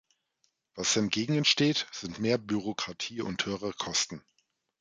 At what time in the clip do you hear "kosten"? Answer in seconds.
3.73-4.23